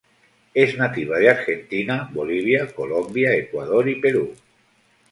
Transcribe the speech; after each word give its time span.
Es 0.55 0.75
nativa 0.79 1.19
de 1.19 1.29
Argentina, 1.29 2.09
Bolivia, 2.11 2.65
Colombia, 2.73 3.35
Ecuador 3.35 3.87
y 3.87 4.01
Perú. 4.01 4.33